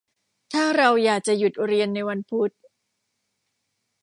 [0.53, 2.51] ถ้าเราอยากจะหยุดเรียนในวันพุธ